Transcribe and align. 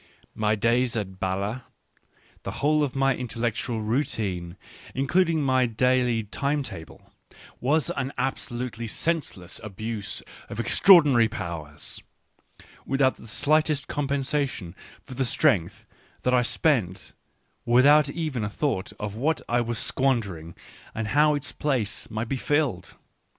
My 0.33 0.55
days 0.55 0.95
at 0.95 1.19
B&le, 1.19 1.61
the 2.41 2.51
whole 2.53 2.83
of 2.83 2.95
my 2.95 3.15
intellectual 3.15 3.81
routine, 3.83 4.57
in 4.95 5.05
cluding 5.05 5.41
my 5.41 5.67
daily 5.67 6.23
time 6.23 6.63
table, 6.63 7.11
was 7.59 7.91
an 7.91 8.11
absolutely 8.17 8.87
senseless 8.87 9.61
abuse 9.63 10.23
of 10.49 10.59
extraordinary 10.59 11.29
powers, 11.29 12.01
without 12.83 13.17
the 13.17 13.27
slightest 13.27 13.87
compensation 13.87 14.73
for 15.03 15.13
the 15.13 15.23
strength 15.23 15.85
that 16.23 16.33
I 16.33 16.41
spent, 16.41 17.13
without 17.63 18.09
even 18.09 18.43
a 18.43 18.49
thought 18.49 18.91
of 18.99 19.13
what 19.13 19.39
I 19.47 19.61
was 19.61 19.77
squan 19.77 20.19
dering 20.23 20.55
and 20.95 21.09
how 21.09 21.35
its 21.35 21.51
place 21.51 22.09
might 22.09 22.27
be 22.27 22.37
filled. 22.37 22.95